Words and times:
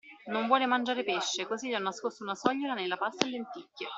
Non 0.31 0.47
vuole 0.47 0.65
mangiare 0.65 1.03
pesce, 1.03 1.45
così 1.45 1.69
gli 1.69 1.75
ho 1.75 1.79
nascosto 1.79 2.23
una 2.23 2.33
sogliola 2.33 2.73
nella 2.73 2.97
pasta 2.97 3.27
e 3.27 3.29
lenticchie. 3.29 3.89